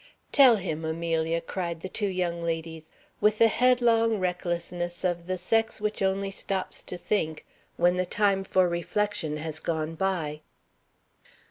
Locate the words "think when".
6.97-7.97